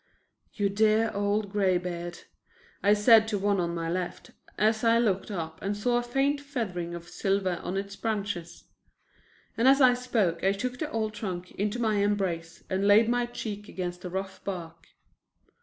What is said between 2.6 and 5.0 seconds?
I said to the one on my left, as I